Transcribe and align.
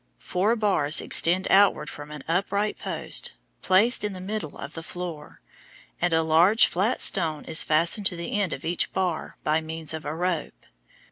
Four 0.17 0.55
bars 0.55 0.99
extend 0.99 1.45
outward 1.51 1.87
from 1.87 2.09
an 2.09 2.23
upright 2.27 2.79
post 2.79 3.33
placed 3.61 4.03
in 4.03 4.13
the 4.13 4.19
middle 4.19 4.57
of 4.57 4.73
the 4.73 4.81
floor, 4.81 5.41
and 6.01 6.11
a 6.11 6.23
large 6.23 6.65
flat 6.65 6.99
stone 7.01 7.45
is 7.45 7.63
fastened 7.63 8.07
to 8.07 8.15
the 8.15 8.31
end 8.31 8.51
of 8.51 8.65
each 8.65 8.93
bar 8.93 9.35
by 9.43 9.61
means 9.61 9.93
of 9.93 10.03
a 10.03 10.15
rope. 10.15 10.65